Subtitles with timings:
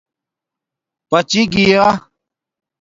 [1.09, 1.85] پچی گیݳ